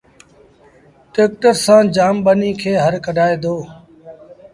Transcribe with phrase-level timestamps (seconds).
[1.13, 3.55] ٽيڪٽر سآݩ جآم ٻنيٚ کي هر ڪڍآئي دو